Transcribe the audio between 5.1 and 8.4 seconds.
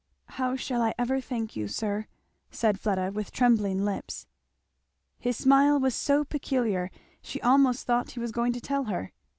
His smile was so peculiar she almost thought he was